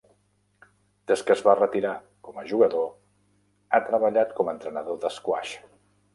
[1.11, 1.91] Des que es va retirar
[2.29, 2.89] com a jugador,
[3.79, 5.55] ha treballat com a entrenador d'esquaix.